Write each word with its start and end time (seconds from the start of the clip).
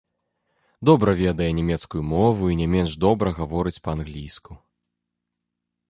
Добра 0.89 1.13
ведае 1.19 1.49
нямецкую 1.59 2.01
мову 2.13 2.43
і 2.55 2.57
не 2.63 2.67
менш 2.77 2.91
добра 3.07 3.35
гаворыць 3.39 3.79
па-англійску. 3.89 4.53